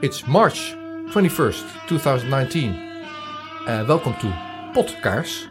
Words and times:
It's 0.00 0.28
March 0.28 0.74
21st, 1.10 1.88
2019. 1.88 2.70
Uh, 2.70 3.84
welcome 3.88 4.14
to 4.14 4.28
Podcast. 4.72 5.48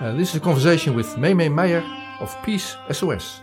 Uh, 0.00 0.12
this 0.14 0.30
is 0.30 0.34
a 0.34 0.40
conversation 0.40 0.92
with 0.96 1.16
Mei 1.16 1.48
Meyer 1.48 1.84
of 2.18 2.36
Peace 2.42 2.74
SOS. 2.90 3.42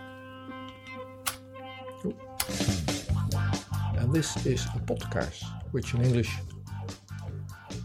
And 3.98 4.14
this 4.14 4.46
is 4.46 4.66
a 4.76 4.80
podcast, 4.80 5.46
which 5.72 5.94
in 5.94 6.04
English 6.04 6.36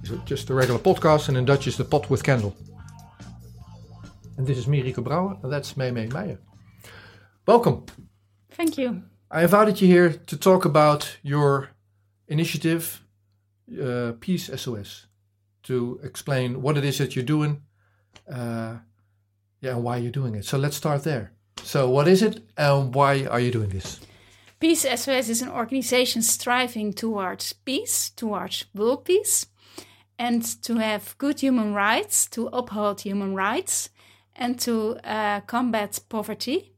is 0.02 0.11
just 0.25 0.50
a 0.50 0.54
regular 0.54 0.80
podcast, 0.80 1.29
and 1.29 1.36
in 1.36 1.45
Dutch 1.45 1.68
is 1.68 1.77
the 1.77 1.84
pot 1.84 2.11
with 2.11 2.25
candle. 2.25 2.56
And 4.36 4.45
this 4.45 4.59
is 4.59 4.66
Mirike 4.66 5.04
Brouwer, 5.04 5.38
and 5.45 5.52
that's 5.52 5.77
Mei 5.77 5.93
Meyer. 5.93 6.40
Welcome. 7.46 7.86
Thank 8.50 8.77
you. 8.79 9.04
I 9.30 9.43
invited 9.43 9.80
you 9.80 9.86
here 9.86 10.11
to 10.11 10.36
talk 10.36 10.64
about 10.64 11.18
your 11.22 11.70
initiative, 12.29 13.03
uh, 13.82 14.13
Peace 14.21 14.50
SOS, 14.55 15.07
to 15.64 16.00
explain 16.03 16.63
what 16.63 16.77
it 16.77 16.85
is 16.85 16.99
that 16.99 17.17
you're 17.17 17.25
doing, 17.25 17.63
uh, 18.31 18.77
yeah, 19.61 19.73
and 19.73 19.82
why 19.82 19.96
you're 19.96 20.13
doing 20.13 20.35
it. 20.35 20.45
So 20.45 20.59
let's 20.59 20.77
start 20.77 21.03
there. 21.03 21.32
So, 21.64 21.91
what 21.91 22.07
is 22.09 22.23
it, 22.23 22.41
and 22.57 22.95
why 22.95 23.27
are 23.27 23.41
you 23.41 23.51
doing 23.51 23.71
this? 23.71 24.01
Peace 24.61 24.82
SOS 24.82 25.29
is 25.29 25.43
an 25.43 25.51
organization 25.51 26.23
striving 26.23 26.93
towards 26.93 27.53
peace, 27.53 28.11
towards 28.11 28.65
world 28.75 29.04
peace, 29.04 29.46
and 30.18 30.43
to 30.63 30.76
have 30.76 31.17
good 31.18 31.40
human 31.40 31.75
rights, 31.75 32.27
to 32.31 32.48
uphold 32.48 33.01
human 33.03 33.34
rights, 33.34 33.91
and 34.34 34.59
to 34.61 34.97
uh, 35.05 35.41
combat 35.42 36.01
poverty. 36.09 36.73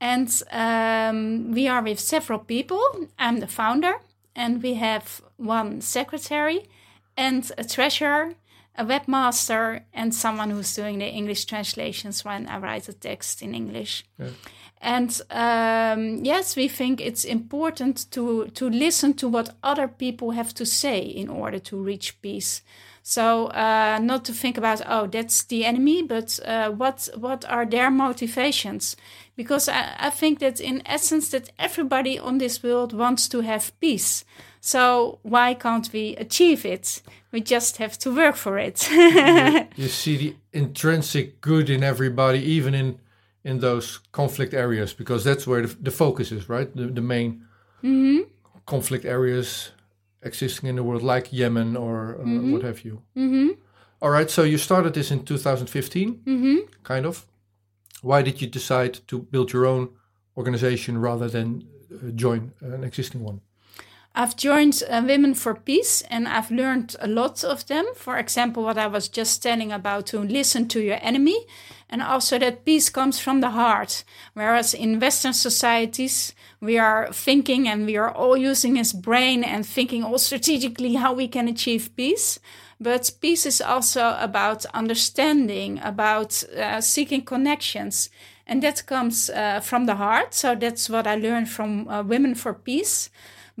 And 0.00 0.42
um, 0.50 1.52
we 1.52 1.66
are 1.66 1.82
with 1.82 1.98
several 1.98 2.38
people. 2.38 2.82
I'm 3.18 3.40
the 3.40 3.46
founder, 3.46 3.94
and 4.38 4.62
we 4.62 4.74
have 4.74 5.20
one 5.36 5.80
secretary 5.80 6.68
and 7.16 7.50
a 7.58 7.64
treasurer, 7.64 8.34
a 8.76 8.84
webmaster, 8.84 9.82
and 9.92 10.14
someone 10.14 10.50
who's 10.50 10.72
doing 10.76 10.98
the 10.98 11.08
English 11.08 11.44
translations 11.46 12.24
when 12.24 12.46
I 12.46 12.58
write 12.58 12.88
a 12.88 12.92
text 12.92 13.42
in 13.42 13.52
English. 13.52 14.04
Yeah. 14.16 14.30
And 14.80 15.20
um, 15.30 16.24
yes, 16.24 16.56
we 16.56 16.68
think 16.68 17.00
it's 17.00 17.24
important 17.24 18.10
to 18.12 18.46
to 18.54 18.70
listen 18.70 19.14
to 19.14 19.28
what 19.28 19.54
other 19.62 19.88
people 19.88 20.30
have 20.32 20.54
to 20.54 20.64
say 20.64 21.00
in 21.00 21.28
order 21.28 21.58
to 21.58 21.76
reach 21.82 22.20
peace. 22.22 22.62
So 23.02 23.46
uh, 23.46 23.98
not 24.02 24.24
to 24.26 24.32
think 24.32 24.58
about 24.58 24.82
oh 24.86 25.06
that's 25.06 25.42
the 25.44 25.64
enemy, 25.64 26.02
but 26.02 26.38
uh, 26.44 26.70
what 26.70 27.08
what 27.16 27.44
are 27.48 27.66
their 27.66 27.90
motivations? 27.90 28.96
Because 29.34 29.68
I, 29.68 29.94
I 29.98 30.10
think 30.10 30.38
that 30.38 30.60
in 30.60 30.82
essence 30.86 31.30
that 31.30 31.50
everybody 31.58 32.18
on 32.18 32.38
this 32.38 32.62
world 32.62 32.92
wants 32.92 33.28
to 33.28 33.40
have 33.40 33.72
peace. 33.80 34.24
So 34.60 35.18
why 35.22 35.54
can't 35.54 35.90
we 35.92 36.16
achieve 36.16 36.64
it? 36.64 37.02
We 37.32 37.40
just 37.40 37.78
have 37.78 37.96
to 37.98 38.14
work 38.14 38.36
for 38.36 38.58
it. 38.58 38.90
you 39.76 39.88
see 39.88 40.16
the 40.16 40.36
intrinsic 40.52 41.40
good 41.40 41.70
in 41.70 41.82
everybody, 41.82 42.40
even 42.40 42.74
in 42.74 42.98
in 43.48 43.60
those 43.60 44.00
conflict 44.12 44.54
areas, 44.54 44.94
because 44.94 45.24
that's 45.24 45.46
where 45.46 45.62
the, 45.66 45.76
the 45.84 45.90
focus 45.90 46.32
is, 46.32 46.48
right? 46.48 46.74
The, 46.76 46.86
the 46.86 47.00
main 47.00 47.44
hmm 47.80 48.18
conflict 48.66 49.04
areas 49.04 49.72
existing 50.22 50.68
in 50.68 50.76
the 50.76 50.82
world, 50.82 51.02
like 51.02 51.32
Yemen 51.32 51.76
or 51.76 52.16
uh, 52.20 52.24
Mhm. 52.24 52.52
what 52.52 52.62
have 52.62 52.80
you. 52.84 53.02
hmm 53.14 53.48
All 54.00 54.10
right, 54.10 54.30
so 54.30 54.42
you 54.42 54.58
started 54.58 54.92
this 54.94 55.10
in 55.10 55.24
2015, 55.24 56.20
hmm 56.24 56.56
kind 56.82 57.06
of. 57.06 57.26
Why 58.02 58.22
did 58.22 58.40
you 58.42 58.48
decide 58.50 58.92
to 59.06 59.18
build 59.32 59.52
your 59.52 59.66
own 59.66 59.88
organization 60.36 60.98
rather 61.00 61.28
than 61.30 61.62
uh, 61.92 62.10
join 62.14 62.52
an 62.60 62.84
existing 62.84 63.24
one? 63.24 63.40
I've 64.14 64.36
joined 64.36 64.82
uh, 64.90 65.02
Women 65.06 65.34
for 65.34 65.54
Peace 65.54 66.02
and 66.10 66.26
I've 66.26 66.50
learned 66.50 66.96
a 67.00 67.06
lot 67.06 67.44
of 67.44 67.66
them. 67.66 67.84
For 67.94 68.18
example, 68.18 68.62
what 68.64 68.76
I 68.78 68.86
was 68.88 69.08
just 69.08 69.42
telling 69.42 69.72
about 69.72 70.06
to 70.06 70.18
listen 70.20 70.66
to 70.68 70.80
your 70.80 70.98
enemy, 71.02 71.46
and 71.90 72.02
also 72.02 72.38
that 72.38 72.64
peace 72.64 72.90
comes 72.90 73.18
from 73.18 73.40
the 73.40 73.50
heart. 73.50 74.04
Whereas 74.34 74.74
in 74.74 75.00
Western 75.00 75.32
societies, 75.32 76.34
we 76.60 76.78
are 76.78 77.08
thinking 77.12 77.68
and 77.68 77.86
we 77.86 77.96
are 77.96 78.10
all 78.10 78.36
using 78.36 78.76
his 78.76 78.92
brain 78.92 79.44
and 79.44 79.64
thinking 79.64 80.04
all 80.04 80.18
strategically 80.18 80.94
how 80.94 81.12
we 81.12 81.28
can 81.28 81.48
achieve 81.48 81.94
peace. 81.96 82.38
But 82.80 83.10
peace 83.20 83.46
is 83.46 83.60
also 83.60 84.16
about 84.20 84.64
understanding, 84.66 85.80
about 85.82 86.44
uh, 86.56 86.80
seeking 86.80 87.22
connections. 87.22 88.10
And 88.46 88.62
that 88.62 88.86
comes 88.86 89.30
uh, 89.30 89.60
from 89.60 89.86
the 89.86 89.96
heart. 89.96 90.34
So 90.34 90.54
that's 90.54 90.88
what 90.88 91.06
I 91.06 91.16
learned 91.16 91.50
from 91.50 91.88
uh, 91.88 92.02
Women 92.02 92.34
for 92.34 92.54
Peace. 92.54 93.10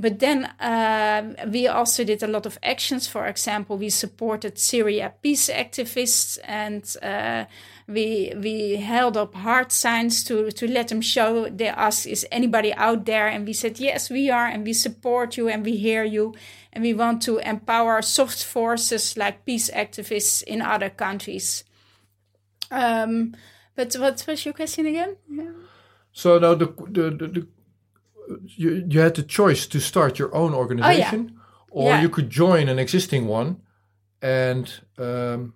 But 0.00 0.20
then 0.20 0.44
uh, 0.60 1.34
we 1.52 1.66
also 1.66 2.04
did 2.04 2.22
a 2.22 2.28
lot 2.28 2.46
of 2.46 2.56
actions. 2.62 3.08
For 3.08 3.26
example, 3.26 3.76
we 3.76 3.90
supported 3.90 4.56
Syria 4.56 5.12
peace 5.22 5.50
activists, 5.50 6.38
and 6.44 6.84
uh, 7.02 7.46
we 7.88 8.32
we 8.36 8.76
held 8.76 9.16
up 9.16 9.34
hard 9.34 9.72
signs 9.72 10.22
to 10.24 10.50
to 10.50 10.66
let 10.66 10.88
them 10.88 11.00
show. 11.00 11.48
They 11.48 11.68
asked, 11.68 12.06
"Is 12.06 12.26
anybody 12.30 12.72
out 12.74 13.04
there?" 13.06 13.28
And 13.28 13.46
we 13.46 13.52
said, 13.54 13.80
"Yes, 13.80 14.10
we 14.10 14.30
are, 14.30 14.46
and 14.46 14.64
we 14.66 14.72
support 14.74 15.36
you, 15.38 15.48
and 15.48 15.64
we 15.64 15.76
hear 15.76 16.04
you, 16.04 16.34
and 16.72 16.84
we 16.84 16.94
want 16.94 17.22
to 17.22 17.38
empower 17.38 18.02
soft 18.02 18.44
forces 18.44 19.16
like 19.16 19.44
peace 19.46 19.70
activists 19.74 20.42
in 20.42 20.60
other 20.62 20.90
countries." 20.90 21.64
Um, 22.70 23.34
but 23.74 23.94
what 23.94 24.24
was 24.26 24.44
your 24.44 24.54
question 24.54 24.86
again? 24.86 25.16
So 26.12 26.38
now 26.38 26.54
the 26.54 26.66
the, 26.92 27.10
the, 27.10 27.26
the 27.28 27.46
you, 28.56 28.84
you 28.88 29.00
had 29.00 29.14
the 29.14 29.22
choice 29.22 29.66
to 29.68 29.80
start 29.80 30.18
your 30.18 30.34
own 30.34 30.52
organization, 30.54 31.38
or 31.70 31.82
Oh, 31.82 31.86
Yeah. 31.94 32.02
you 32.02 32.08
could 32.10 32.28
join 32.30 32.68
an 32.68 32.78
existing 32.78 33.26
one, 33.28 33.56
and 34.20 34.68
um, 34.98 35.54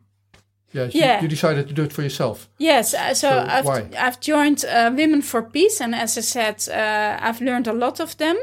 yeah, 0.72 1.16
you, 1.16 1.22
you 1.22 1.28
decided 1.28 1.68
to 1.68 1.74
do 1.74 1.82
it 1.82 1.92
for 1.92 2.02
yourself. 2.02 2.48
Yes, 2.58 2.94
uh, 2.94 3.14
so, 3.14 3.30
So 3.30 3.46
I've 3.48 3.64
why? 3.64 3.88
I've 3.98 4.20
joined 4.20 4.64
uh, 4.64 4.90
Women 4.94 5.22
for 5.22 5.42
Peace, 5.42 5.80
and 5.80 5.94
as 5.94 6.16
I 6.18 6.22
said, 6.22 6.68
uh, 6.68 7.18
I've 7.20 7.40
learned 7.40 7.66
a 7.66 7.72
lot 7.72 8.00
of 8.00 8.16
them. 8.16 8.36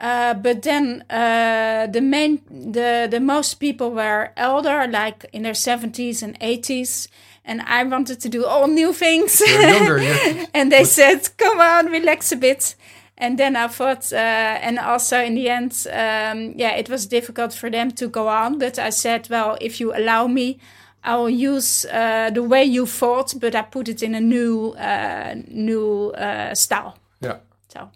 Uh, 0.00 0.34
but 0.34 0.62
then 0.62 1.04
uh, 1.08 1.86
the 1.86 2.00
main 2.00 2.40
the 2.50 3.06
the 3.10 3.20
most 3.20 3.54
people 3.54 3.90
were 3.92 4.32
elder, 4.36 4.86
like 4.88 5.26
in 5.32 5.42
their 5.42 5.54
seventies 5.54 6.22
and 6.22 6.36
eighties, 6.40 7.08
and 7.44 7.62
I 7.62 7.84
wanted 7.84 8.20
to 8.20 8.28
do 8.28 8.44
all 8.44 8.66
new 8.66 8.92
things. 8.92 9.40
Younger, 9.40 10.02
yeah. 10.02 10.46
and 10.54 10.72
they 10.72 10.84
said, 10.84 11.28
"Come 11.36 11.60
on, 11.60 11.86
relax 11.86 12.32
a 12.32 12.36
bit." 12.36 12.74
And 13.16 13.38
then 13.38 13.54
I 13.54 13.68
thought, 13.68 14.12
uh, 14.12 14.16
and 14.16 14.78
also 14.78 15.22
in 15.22 15.36
the 15.36 15.48
end, 15.48 15.86
um, 15.86 16.52
yeah, 16.56 16.72
it 16.74 16.88
was 16.88 17.06
difficult 17.06 17.54
for 17.54 17.70
them 17.70 17.92
to 17.92 18.08
go 18.08 18.26
on. 18.26 18.58
But 18.58 18.76
I 18.76 18.90
said, 18.90 19.28
well, 19.30 19.56
if 19.60 19.78
you 19.78 19.94
allow 19.94 20.26
me, 20.26 20.58
I 21.04 21.16
will 21.16 21.30
use 21.30 21.84
uh, 21.84 22.30
the 22.30 22.42
way 22.42 22.64
you 22.64 22.86
fought, 22.86 23.34
but 23.38 23.54
I 23.54 23.62
put 23.62 23.88
it 23.88 24.02
in 24.02 24.14
a 24.14 24.20
new, 24.20 24.70
uh, 24.70 25.34
new 25.48 26.10
uh, 26.10 26.54
style. 26.54 26.96
Yeah. 27.20 27.38
So, 27.68 27.90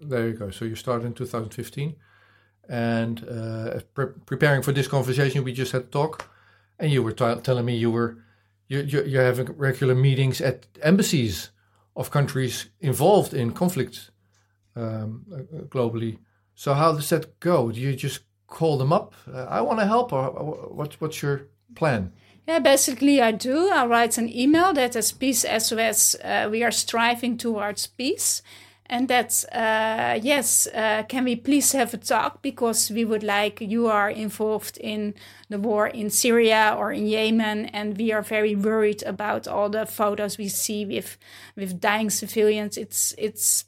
There 0.00 0.28
you 0.28 0.34
go. 0.34 0.50
So 0.50 0.64
you 0.64 0.74
started 0.74 1.06
in 1.06 1.12
2015, 1.12 1.94
and 2.68 3.28
uh, 3.28 3.80
pre- 3.92 4.14
preparing 4.24 4.62
for 4.62 4.72
this 4.72 4.88
conversation, 4.88 5.44
we 5.44 5.52
just 5.52 5.72
had 5.72 5.82
a 5.82 5.86
talk, 5.86 6.30
and 6.78 6.90
you 6.90 7.02
were 7.02 7.12
t- 7.12 7.40
telling 7.42 7.66
me 7.66 7.76
you 7.76 7.90
were 7.90 8.16
you, 8.68 8.80
you 8.80 9.04
you're 9.04 9.24
having 9.24 9.52
regular 9.56 9.94
meetings 9.94 10.40
at 10.40 10.66
embassies 10.82 11.50
of 11.94 12.10
countries 12.10 12.70
involved 12.80 13.34
in 13.34 13.52
conflict 13.52 14.10
um, 14.76 15.24
uh, 15.32 15.64
globally. 15.68 16.18
So 16.54 16.74
how 16.74 16.92
does 16.92 17.08
that 17.08 17.40
go? 17.40 17.70
Do 17.72 17.80
you 17.80 17.94
just 17.94 18.20
call 18.46 18.78
them 18.78 18.92
up? 18.92 19.14
Uh, 19.26 19.44
I 19.44 19.60
want 19.60 19.80
to 19.80 19.86
help, 19.86 20.12
or 20.12 20.30
what's 20.70 21.00
what's 21.00 21.22
your 21.22 21.48
plan? 21.74 22.12
Yeah, 22.48 22.60
basically, 22.60 23.20
I 23.20 23.32
do. 23.32 23.68
I 23.68 23.84
write 23.84 24.16
an 24.16 24.34
email 24.34 24.72
that 24.72 24.96
as 24.96 25.12
Peace 25.12 25.44
SOS, 25.44 26.16
uh, 26.24 26.48
we 26.50 26.64
are 26.64 26.70
striving 26.70 27.36
towards 27.36 27.86
peace. 27.86 28.42
And 28.86 29.06
that, 29.08 29.44
uh, 29.52 30.18
yes, 30.22 30.66
uh, 30.68 31.02
can 31.10 31.24
we 31.24 31.36
please 31.36 31.72
have 31.72 31.92
a 31.92 31.98
talk? 31.98 32.40
Because 32.40 32.90
we 32.90 33.04
would 33.04 33.22
like, 33.22 33.60
you 33.60 33.88
are 33.88 34.08
involved 34.08 34.78
in 34.78 35.12
the 35.50 35.58
war 35.58 35.88
in 35.88 36.08
Syria 36.08 36.74
or 36.74 36.90
in 36.90 37.06
Yemen, 37.06 37.66
and 37.66 37.98
we 37.98 38.12
are 38.12 38.22
very 38.22 38.56
worried 38.56 39.02
about 39.02 39.46
all 39.46 39.68
the 39.68 39.84
photos 39.84 40.38
we 40.38 40.48
see 40.48 40.86
with, 40.86 41.18
with 41.54 41.82
dying 41.82 42.08
civilians. 42.08 42.78
It's, 42.78 43.14
it's, 43.18 43.66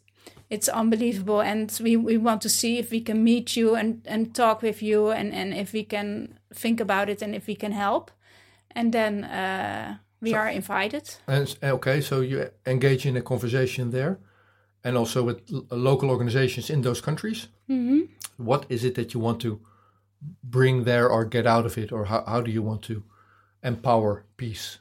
it's 0.48 0.70
unbelievable. 0.70 1.42
And 1.42 1.78
we, 1.84 1.98
we 1.98 2.16
want 2.16 2.40
to 2.42 2.48
see 2.48 2.78
if 2.78 2.90
we 2.90 3.02
can 3.02 3.22
meet 3.22 3.56
you 3.56 3.74
and, 3.74 4.00
and 4.06 4.34
talk 4.34 4.62
with 4.62 4.82
you 4.82 5.10
and, 5.10 5.34
and 5.34 5.52
if 5.52 5.74
we 5.74 5.84
can 5.84 6.38
think 6.54 6.80
about 6.80 7.10
it 7.10 7.20
and 7.20 7.34
if 7.34 7.46
we 7.46 7.54
can 7.54 7.72
help. 7.72 8.10
And 8.74 8.92
then 8.92 9.24
uh, 9.24 9.96
we 10.20 10.30
So- 10.30 10.36
are 10.38 10.48
invited. 10.48 11.02
And 11.26 11.56
okay, 11.62 12.00
so 12.00 12.20
you 12.20 12.50
engage 12.66 13.06
in 13.08 13.16
a 13.16 13.22
conversation 13.22 13.90
there, 13.90 14.18
and 14.84 14.96
also 14.96 15.22
with 15.24 15.38
l- 15.52 15.64
local 15.70 16.08
organizations 16.10 16.70
in 16.70 16.82
those 16.82 17.00
countries. 17.02 17.48
hmm 17.68 18.00
what 18.36 18.64
is 18.68 18.82
it 18.84 18.94
that 18.94 19.12
you 19.12 19.20
want 19.22 19.38
to 19.40 19.60
bring 20.42 20.84
there 20.84 21.08
or 21.10 21.24
get 21.28 21.46
out 21.46 21.66
of 21.66 21.76
it? 21.76 21.92
Or 21.92 22.04
how, 22.06 22.24
how 22.26 22.40
do 22.40 22.50
you 22.50 22.62
want 22.62 22.82
to 22.82 23.02
empower 23.62 24.24
peace? 24.36 24.78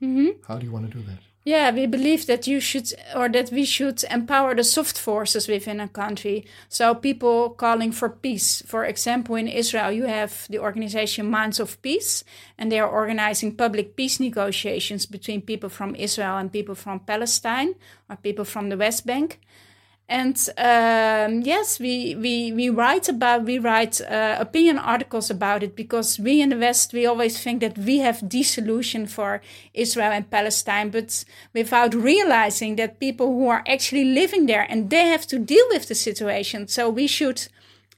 Hmm 0.00 0.30
how 0.48 0.58
do 0.58 0.64
you 0.66 0.72
want 0.72 0.90
to 0.92 0.98
do 0.98 1.04
that 1.06 1.18
Yeah, 1.44 1.72
we 1.72 1.86
believe 1.86 2.26
that 2.26 2.46
you 2.46 2.60
should, 2.60 2.92
or 3.16 3.28
that 3.30 3.50
we 3.50 3.64
should 3.64 4.04
empower 4.08 4.54
the 4.54 4.62
soft 4.62 4.96
forces 4.96 5.48
within 5.48 5.80
a 5.80 5.88
country. 5.88 6.46
So 6.68 6.94
people 6.94 7.50
calling 7.50 7.90
for 7.90 8.08
peace. 8.08 8.62
For 8.64 8.84
example, 8.84 9.34
in 9.34 9.48
Israel, 9.48 9.90
you 9.90 10.04
have 10.04 10.46
the 10.48 10.60
organization 10.60 11.28
Minds 11.28 11.58
of 11.58 11.82
Peace, 11.82 12.22
and 12.56 12.70
they 12.70 12.78
are 12.78 12.88
organizing 12.88 13.56
public 13.56 13.96
peace 13.96 14.20
negotiations 14.20 15.04
between 15.04 15.42
people 15.42 15.68
from 15.68 15.96
Israel 15.96 16.36
and 16.36 16.52
people 16.52 16.76
from 16.76 17.00
Palestine, 17.00 17.74
or 18.08 18.16
people 18.16 18.44
from 18.44 18.68
the 18.68 18.76
West 18.76 19.04
Bank 19.04 19.40
and 20.08 20.36
um, 20.58 21.40
yes, 21.40 21.80
we, 21.80 22.14
we 22.16 22.52
we 22.52 22.68
write 22.68 23.08
about 23.08 23.44
we 23.44 23.58
write 23.58 24.00
uh, 24.00 24.36
opinion 24.38 24.78
articles 24.78 25.30
about 25.30 25.62
it 25.62 25.74
because 25.74 26.18
we 26.18 26.42
in 26.42 26.50
the 26.50 26.58
West 26.58 26.92
we 26.92 27.06
always 27.06 27.42
think 27.42 27.60
that 27.60 27.78
we 27.78 27.98
have 27.98 28.28
the 28.28 28.42
solution 28.42 29.06
for 29.06 29.40
Israel 29.72 30.12
and 30.12 30.30
Palestine, 30.30 30.90
but 30.90 31.24
without 31.54 31.94
realizing 31.94 32.76
that 32.76 33.00
people 33.00 33.26
who 33.28 33.48
are 33.48 33.64
actually 33.66 34.04
living 34.04 34.46
there 34.46 34.66
and 34.68 34.90
they 34.90 35.06
have 35.06 35.26
to 35.28 35.38
deal 35.38 35.64
with 35.70 35.88
the 35.88 35.94
situation. 35.94 36.68
So 36.68 36.90
we 36.90 37.06
should 37.06 37.48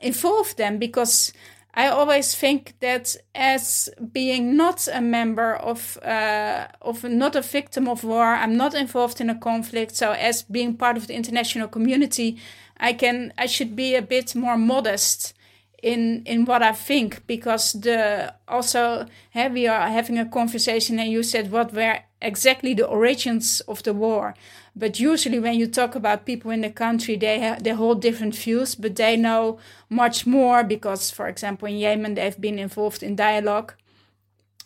involve 0.00 0.54
them 0.56 0.78
because 0.78 1.32
I 1.76 1.88
always 1.88 2.36
think 2.36 2.74
that 2.80 3.16
as 3.34 3.88
being 4.12 4.56
not 4.56 4.86
a 4.92 5.00
member 5.00 5.56
of 5.56 5.98
uh, 6.02 6.68
of 6.80 7.02
not 7.02 7.34
a 7.34 7.42
victim 7.42 7.88
of 7.88 8.04
war, 8.04 8.34
I'm 8.34 8.56
not 8.56 8.74
involved 8.74 9.20
in 9.20 9.28
a 9.28 9.34
conflict. 9.34 9.96
So 9.96 10.12
as 10.12 10.42
being 10.42 10.76
part 10.76 10.96
of 10.96 11.08
the 11.08 11.14
international 11.14 11.66
community, 11.66 12.38
I 12.78 12.92
can 12.92 13.32
I 13.36 13.46
should 13.46 13.74
be 13.74 13.96
a 13.96 14.02
bit 14.02 14.36
more 14.36 14.56
modest 14.56 15.34
in 15.82 16.22
in 16.26 16.44
what 16.44 16.62
I 16.62 16.72
think 16.72 17.26
because 17.26 17.72
the 17.72 18.32
also 18.46 19.06
hey, 19.30 19.48
we 19.48 19.66
are 19.66 19.88
having 19.88 20.18
a 20.18 20.26
conversation 20.26 21.00
and 21.00 21.10
you 21.10 21.24
said 21.24 21.50
what 21.50 21.72
were 21.72 21.98
exactly 22.22 22.74
the 22.74 22.86
origins 22.86 23.60
of 23.66 23.82
the 23.82 23.92
war. 23.92 24.34
But 24.76 24.98
usually, 24.98 25.38
when 25.38 25.54
you 25.54 25.68
talk 25.68 25.94
about 25.94 26.26
people 26.26 26.50
in 26.50 26.62
the 26.62 26.70
country, 26.70 27.16
they 27.16 27.38
have, 27.38 27.62
they 27.62 27.70
hold 27.70 28.02
different 28.02 28.34
views, 28.34 28.74
but 28.74 28.96
they 28.96 29.16
know 29.16 29.58
much 29.88 30.26
more 30.26 30.64
because, 30.64 31.12
for 31.12 31.28
example, 31.28 31.68
in 31.68 31.76
Yemen, 31.76 32.14
they've 32.14 32.40
been 32.40 32.58
involved 32.58 33.02
in 33.02 33.14
dialogue. 33.14 33.74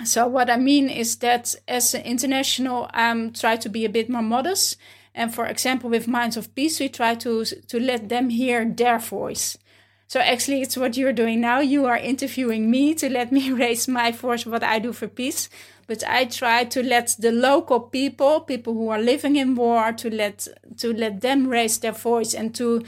So 0.05 0.27
what 0.27 0.49
I 0.49 0.57
mean 0.57 0.89
is 0.89 1.17
that 1.17 1.55
as 1.67 1.93
an 1.93 2.03
international, 2.03 2.89
I 2.95 3.11
um, 3.11 3.33
try 3.33 3.57
to 3.57 3.69
be 3.69 3.85
a 3.85 3.91
bit 3.91 4.09
more 4.09 4.23
modest. 4.23 4.77
And 5.15 5.35
for 5.35 5.45
example, 5.45 5.91
with 5.91 6.09
Minds 6.09 6.37
of 6.37 6.55
Peace, 6.55 6.81
we 6.81 6.89
try 6.89 7.15
to 7.17 7.45
to 7.45 7.81
let 7.81 8.09
them 8.09 8.31
hear 8.31 8.65
their 8.65 8.99
voice. 9.01 9.59
So 10.07 10.21
actually, 10.21 10.63
it's 10.63 10.77
what 10.77 10.97
you're 10.97 11.13
doing 11.13 11.41
now. 11.41 11.59
You 11.59 11.85
are 11.87 11.99
interviewing 11.99 12.71
me 12.71 12.95
to 12.95 13.11
let 13.11 13.31
me 13.33 13.51
raise 13.65 13.89
my 13.89 14.13
voice, 14.13 14.47
what 14.47 14.63
I 14.63 14.79
do 14.79 14.93
for 14.93 15.09
peace 15.09 15.51
but 15.89 16.05
I 16.07 16.27
try 16.27 16.65
to 16.65 16.83
let 16.83 17.17
the 17.19 17.33
local 17.33 17.81
people, 17.81 18.41
people 18.41 18.75
who 18.75 18.91
are 18.91 19.01
living 19.01 19.37
in 19.37 19.57
war, 19.57 19.93
to 19.93 20.11
let 20.11 20.47
to 20.77 20.93
let 20.93 21.21
them 21.21 21.49
raise 21.49 21.79
their 21.79 21.93
voice 21.93 22.35
and 22.35 22.55
to 22.55 22.83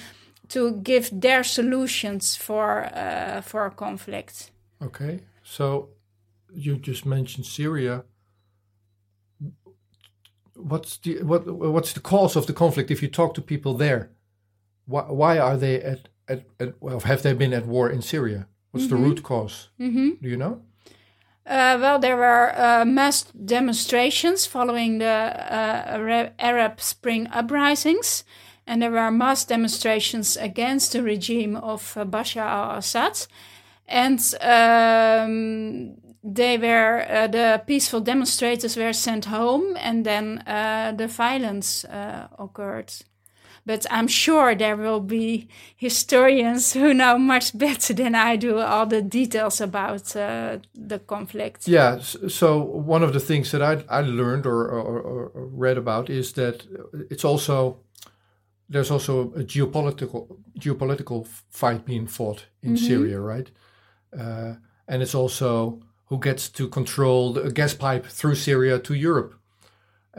to 0.48 0.72
give 0.82 1.08
their 1.20 1.42
solutions 1.42 2.36
for 2.36 2.90
uh, 2.94 3.40
for 3.40 3.66
a 3.66 3.70
conflict. 3.70 4.50
Okay, 4.82 5.20
so 5.42 5.88
you 6.54 6.76
just 6.76 7.06
mentioned 7.06 7.46
Syria. 7.46 8.04
What's 10.54 10.98
the 10.98 11.22
what 11.22 11.46
what's 11.46 11.94
the 11.94 12.00
cause 12.00 12.36
of 12.36 12.46
the 12.46 12.52
conflict? 12.52 12.90
If 12.90 13.02
you 13.02 13.08
talk 13.08 13.34
to 13.34 13.42
people 13.42 13.74
there, 13.74 14.10
why 14.84 15.02
why 15.02 15.38
are 15.38 15.56
they 15.56 15.80
at 15.82 16.08
at, 16.28 16.44
at 16.58 16.74
well 16.80 17.00
have 17.00 17.22
they 17.22 17.32
been 17.32 17.54
at 17.54 17.66
war 17.66 17.90
in 17.90 18.02
Syria? 18.02 18.46
What's 18.72 18.86
mm 18.86 18.92
-hmm. 18.92 19.02
the 19.02 19.08
root 19.08 19.22
cause? 19.22 19.68
Mm 19.76 19.94
-hmm. 19.94 20.22
Do 20.22 20.28
you 20.28 20.36
know? 20.36 20.69
Uh, 21.46 21.78
well, 21.80 21.98
there 21.98 22.16
were 22.16 22.52
uh, 22.56 22.84
mass 22.84 23.24
demonstrations 23.44 24.46
following 24.46 24.98
the 24.98 25.06
uh, 25.06 26.30
Arab 26.38 26.80
Spring 26.80 27.26
uprisings, 27.32 28.24
and 28.66 28.82
there 28.82 28.90
were 28.90 29.10
mass 29.10 29.44
demonstrations 29.44 30.36
against 30.36 30.92
the 30.92 31.02
regime 31.02 31.56
of 31.56 31.96
uh, 31.96 32.04
Bashar 32.04 32.42
al 32.42 32.78
Assad. 32.78 33.26
And 33.88 34.20
um, 34.40 35.96
they 36.22 36.58
were 36.58 37.04
uh, 37.08 37.26
the 37.26 37.62
peaceful 37.66 38.00
demonstrators 38.00 38.76
were 38.76 38.92
sent 38.92 39.24
home, 39.24 39.76
and 39.80 40.04
then 40.04 40.44
uh, 40.46 40.92
the 40.96 41.08
violence 41.08 41.84
occurred. 42.38 42.92
But 43.70 43.86
I'm 43.88 44.08
sure 44.08 44.56
there 44.56 44.76
will 44.76 44.98
be 44.98 45.46
historians 45.76 46.72
who 46.72 46.92
know 46.92 47.16
much 47.18 47.56
better 47.66 47.94
than 47.94 48.16
I 48.16 48.34
do 48.34 48.58
all 48.58 48.84
the 48.84 49.00
details 49.00 49.60
about 49.60 50.16
uh, 50.16 50.58
the 50.74 50.98
conflict. 50.98 51.68
Yeah. 51.68 52.00
So 52.00 52.58
one 52.94 53.04
of 53.04 53.12
the 53.12 53.20
things 53.20 53.52
that 53.52 53.62
I, 53.62 53.84
I 53.88 54.00
learned 54.00 54.44
or, 54.44 54.68
or, 54.68 55.00
or 55.00 55.30
read 55.34 55.78
about 55.78 56.10
is 56.10 56.32
that 56.32 56.66
it's 57.10 57.24
also 57.24 57.76
there's 58.68 58.90
also 58.90 59.32
a 59.34 59.44
geopolitical 59.44 60.26
geopolitical 60.58 61.28
fight 61.50 61.84
being 61.84 62.08
fought 62.08 62.46
in 62.62 62.74
mm-hmm. 62.74 62.86
Syria, 62.86 63.20
right? 63.20 63.50
Uh, 64.12 64.54
and 64.88 65.00
it's 65.00 65.14
also 65.14 65.80
who 66.06 66.18
gets 66.18 66.48
to 66.48 66.66
control 66.66 67.34
the 67.34 67.52
gas 67.52 67.74
pipe 67.74 68.04
through 68.04 68.34
Syria 68.34 68.80
to 68.80 68.94
Europe 68.94 69.39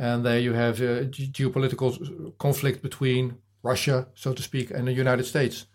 and 0.01 0.25
there 0.25 0.39
you 0.39 0.53
have 0.53 0.81
a 0.81 1.05
geopolitical 1.05 2.35
conflict 2.39 2.81
between 2.81 3.37
Russia, 3.61 4.07
so 4.15 4.33
to 4.33 4.41
speak, 4.41 4.71
and 4.71 4.87
the 4.87 4.93
United 4.93 5.25
States. 5.25 5.67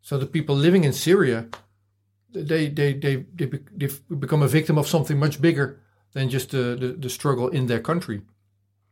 So 0.00 0.18
the 0.18 0.26
people 0.26 0.56
living 0.56 0.82
in 0.84 0.92
Syria, 0.92 1.46
they 2.34 2.68
they 2.68 2.92
they 2.94 3.24
they, 3.36 3.46
they 3.76 3.88
become 4.18 4.42
a 4.42 4.48
victim 4.48 4.78
of 4.78 4.88
something 4.88 5.16
much 5.16 5.40
bigger 5.40 5.78
than 6.12 6.28
just 6.28 6.50
the, 6.50 6.76
the, 6.80 6.96
the 6.98 7.08
struggle 7.08 7.48
in 7.48 7.66
their 7.66 7.80
country. 7.80 8.22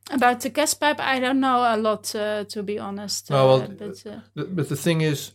About 0.09 0.41
the 0.41 0.51
gas 0.51 0.75
pipe, 0.75 1.01
I 1.01 1.19
don't 1.19 1.41
know 1.41 1.63
a 1.75 1.77
lot, 1.77 2.15
uh, 2.15 2.45
to 2.45 2.63
be 2.63 2.79
honest. 2.79 3.31
Uh, 3.31 3.35
well, 3.35 3.69
but, 3.77 4.07
uh, 4.07 4.21
but 4.35 4.69
the 4.69 4.77
thing 4.77 5.01
is, 5.01 5.33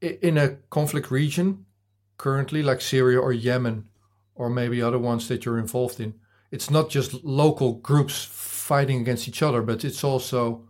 in 0.00 0.36
a 0.36 0.56
conflict 0.68 1.10
region, 1.10 1.64
currently 2.18 2.62
like 2.62 2.82
Syria 2.82 3.18
or 3.18 3.32
Yemen, 3.32 3.88
or 4.34 4.50
maybe 4.50 4.82
other 4.82 4.98
ones 4.98 5.26
that 5.28 5.44
you're 5.44 5.58
involved 5.58 6.00
in, 6.00 6.14
it's 6.50 6.70
not 6.70 6.90
just 6.90 7.24
local 7.24 7.72
groups 7.72 8.48
fighting 8.68 9.00
against 9.00 9.28
each 9.28 9.42
other, 9.42 9.62
but 9.62 9.84
it's 9.84 10.04
also 10.04 10.62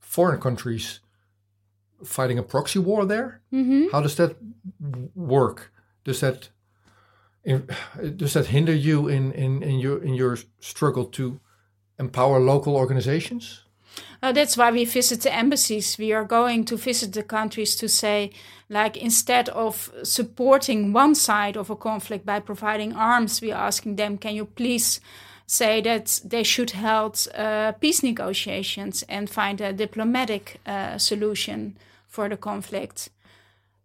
foreign 0.00 0.40
countries 0.40 1.00
fighting 2.04 2.38
a 2.38 2.42
proxy 2.42 2.78
war 2.78 3.06
there. 3.06 3.40
Mm-hmm. 3.52 3.88
How 3.92 4.02
does 4.02 4.14
that 4.16 4.36
work? 5.14 5.72
Does 6.04 6.20
that 6.20 6.50
does 8.16 8.32
that 8.32 8.46
hinder 8.46 8.74
you 8.74 9.08
in, 9.08 9.32
in, 9.32 9.62
in 9.62 9.78
your 9.78 10.02
in 10.02 10.14
your 10.14 10.38
struggle 10.60 11.04
to 11.10 11.40
empower 11.98 12.40
local 12.40 12.74
organizations? 12.76 13.64
Uh, 14.22 14.32
that's 14.32 14.56
why 14.56 14.72
we 14.72 14.84
visit 14.86 15.20
the 15.20 15.30
embassies. 15.30 15.98
We 15.98 16.14
are 16.14 16.24
going 16.24 16.64
to 16.64 16.76
visit 16.76 17.12
the 17.12 17.22
countries 17.22 17.76
to 17.76 17.88
say, 17.88 18.30
like, 18.68 18.96
instead 18.96 19.48
of 19.50 19.92
supporting 20.02 20.94
one 20.94 21.14
side 21.14 21.58
of 21.58 21.70
a 21.70 21.76
conflict 21.76 22.24
by 22.24 22.40
providing 22.40 22.96
arms, 22.96 23.42
we 23.42 23.52
are 23.52 23.66
asking 23.66 23.96
them, 23.96 24.18
can 24.18 24.34
you 24.34 24.46
please 24.46 25.00
say 25.46 25.80
that 25.82 26.20
they 26.24 26.42
should 26.42 26.72
hold 26.72 27.26
uh, 27.34 27.72
peace 27.72 28.02
negotiations 28.02 29.04
and 29.08 29.28
find 29.28 29.60
a 29.60 29.72
diplomatic 29.72 30.60
uh, 30.66 30.98
solution 30.98 31.76
for 32.08 32.28
the 32.28 32.36
conflict. 32.36 33.10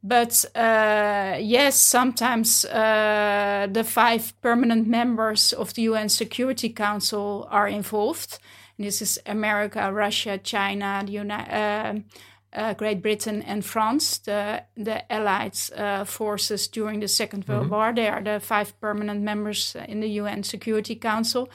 But 0.01 0.45
uh, 0.55 1.37
yes, 1.39 1.79
sometimes 1.79 2.63
uh, 2.65 3.67
the 3.69 3.83
five 3.83 4.33
permanent 4.41 4.87
members 4.87 5.51
of 5.51 5.73
the 5.73 5.81
UN 5.83 6.07
Security 6.07 6.69
Council 6.69 7.47
are 7.51 7.67
involved. 7.67 8.39
And 8.77 8.87
this 8.87 9.01
is 9.01 9.19
America, 9.25 9.91
Russia, 9.91 10.37
China, 10.37 11.03
the 11.05 11.11
Uni- 11.11 12.03
uh, 12.53 12.73
Great 12.73 13.01
Britain 13.01 13.41
and 13.43 13.63
France, 13.63 14.17
the 14.19 14.63
the 14.75 15.11
Allied 15.11 15.57
uh, 15.75 16.03
forces 16.05 16.67
during 16.67 16.99
the 16.99 17.07
2nd 17.07 17.47
World 17.47 17.63
mm-hmm. 17.63 17.73
War. 17.73 17.93
They 17.93 18.07
are 18.07 18.23
the 18.23 18.39
five 18.39 18.79
permanent 18.79 19.21
members 19.21 19.75
in 19.87 19.99
the 19.99 20.09
UN 20.21 20.43
Security 20.43 20.95
Council, 20.95 21.49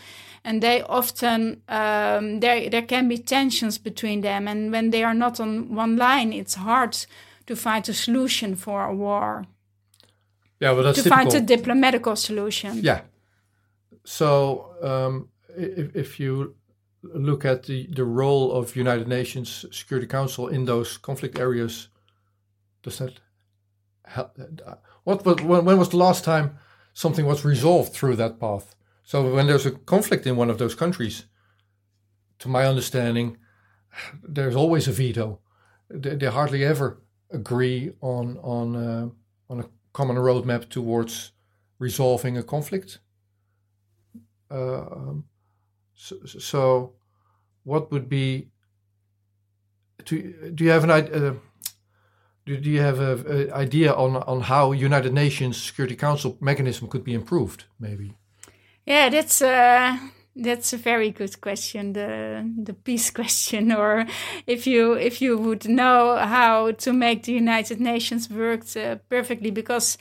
and 0.44 0.62
they 0.62 0.82
often 0.82 1.62
um, 1.68 2.40
there 2.40 2.70
there 2.70 2.86
can 2.86 3.08
be 3.08 3.18
tensions 3.18 3.78
between 3.78 4.20
them, 4.20 4.48
and 4.48 4.72
when 4.72 4.90
they 4.90 5.02
are 5.04 5.14
not 5.14 5.40
on 5.40 5.74
one 5.74 5.96
line, 5.96 6.32
it's 6.32 6.54
hard 6.54 7.06
to 7.46 7.56
find 7.56 7.88
a 7.88 7.94
solution 7.94 8.56
for 8.56 8.84
a 8.84 8.94
war. 8.94 9.46
Yeah, 10.60 10.72
well, 10.72 10.84
that's 10.84 10.98
to 10.98 11.04
typical. 11.04 11.30
find 11.30 11.34
a 11.34 11.40
diplomatic 11.56 12.06
solution. 12.16 12.78
Yeah. 12.82 13.00
So 14.04 14.76
um, 14.82 15.28
if, 15.56 15.96
if 15.96 16.20
you 16.20 16.54
look 17.12 17.44
at 17.44 17.64
the, 17.64 17.86
the 17.86 18.04
role 18.04 18.52
of 18.52 18.76
United 18.76 19.08
Nations 19.08 19.64
Security 19.70 20.06
Council 20.06 20.48
in 20.48 20.64
those 20.64 20.96
conflict 20.96 21.38
areas, 21.38 21.88
does 22.82 22.98
that 22.98 23.20
help? 24.04 24.38
What 25.04 25.24
when, 25.24 25.64
when 25.64 25.78
was 25.78 25.90
the 25.90 25.96
last 25.96 26.24
time 26.24 26.58
something 26.92 27.26
was 27.26 27.44
resolved 27.44 27.92
through 27.92 28.16
that 28.16 28.40
path? 28.40 28.74
So 29.02 29.34
when 29.34 29.46
there's 29.46 29.66
a 29.66 29.72
conflict 29.72 30.26
in 30.26 30.36
one 30.36 30.50
of 30.50 30.58
those 30.58 30.74
countries, 30.74 31.26
to 32.38 32.48
my 32.48 32.66
understanding, 32.66 33.36
there's 34.22 34.56
always 34.56 34.88
a 34.88 34.92
veto. 34.92 35.40
They, 35.88 36.16
they 36.16 36.26
hardly 36.26 36.64
ever 36.64 37.02
agree 37.30 37.92
on 38.00 38.38
on 38.38 38.76
uh, 38.76 39.08
on 39.50 39.60
a 39.60 39.68
common 39.92 40.16
roadmap 40.16 40.68
towards 40.68 41.32
resolving 41.78 42.38
a 42.38 42.42
conflict. 42.42 42.98
Uh, 44.50 44.82
um, 44.82 45.24
so, 45.94 46.16
so 46.24 46.92
what 47.64 47.90
would 47.90 48.08
be? 48.08 48.48
Do, 50.04 50.50
do 50.54 50.64
you 50.64 50.70
have 50.70 50.84
an 50.84 50.90
idea? 50.90 51.30
Uh, 51.30 51.34
do, 52.46 52.58
do 52.58 52.70
you 52.70 52.80
have 52.80 53.00
an 53.00 53.52
idea 53.52 53.92
on 53.92 54.16
on 54.16 54.42
how 54.42 54.72
United 54.72 55.12
Nations 55.12 55.62
Security 55.62 55.96
Council 55.96 56.36
mechanism 56.40 56.88
could 56.88 57.04
be 57.04 57.14
improved? 57.14 57.64
Maybe. 57.80 58.14
Yeah, 58.86 59.08
that's 59.08 59.40
uh, 59.40 59.96
that's 60.36 60.72
a 60.72 60.76
very 60.76 61.10
good 61.10 61.40
question. 61.40 61.92
The 61.92 62.44
the 62.64 62.74
peace 62.74 63.10
question, 63.20 63.72
or 63.72 64.06
if 64.46 64.66
you 64.66 64.92
if 64.92 65.22
you 65.22 65.38
would 65.38 65.68
know 65.68 66.16
how 66.16 66.72
to 66.72 66.92
make 66.92 67.22
the 67.22 67.32
United 67.32 67.80
Nations 67.80 68.28
work 68.28 68.64
uh, 68.76 68.96
perfectly, 69.08 69.50
because 69.50 69.96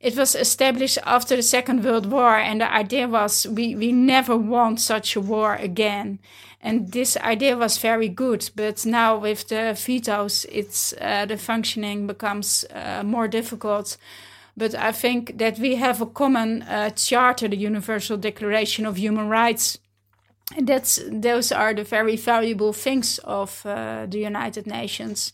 it 0.00 0.16
was 0.16 0.34
established 0.34 0.98
after 1.04 1.36
the 1.36 1.42
Second 1.42 1.84
World 1.84 2.06
War, 2.06 2.36
and 2.36 2.60
the 2.60 2.72
idea 2.72 3.08
was 3.08 3.46
we 3.46 3.74
we 3.74 3.92
never 3.92 4.36
want 4.36 4.80
such 4.80 5.16
a 5.16 5.20
war 5.20 5.54
again. 5.54 6.18
And 6.60 6.92
this 6.92 7.16
idea 7.18 7.56
was 7.56 7.78
very 7.78 8.08
good, 8.08 8.50
but 8.56 8.84
now 8.84 9.16
with 9.16 9.48
the 9.48 9.74
vetoes, 9.74 10.46
it's 10.50 10.94
uh, 11.00 11.26
the 11.26 11.36
functioning 11.36 12.06
becomes 12.06 12.64
uh, 12.74 13.02
more 13.04 13.28
difficult. 13.28 13.96
But 14.56 14.74
I 14.74 14.92
think 14.92 15.38
that 15.38 15.58
we 15.58 15.76
have 15.76 16.00
a 16.00 16.06
common 16.06 16.62
uh, 16.62 16.90
charter, 16.90 17.48
the 17.48 17.56
Universal 17.56 18.16
Declaration 18.16 18.86
of 18.86 18.96
Human 18.96 19.28
Rights. 19.28 19.78
And 20.56 20.66
that's 20.66 21.00
those 21.10 21.52
are 21.52 21.74
the 21.74 21.84
very 21.84 22.16
valuable 22.16 22.72
things 22.72 23.18
of 23.24 23.64
uh, 23.66 24.06
the 24.06 24.18
United 24.18 24.66
Nations. 24.66 25.32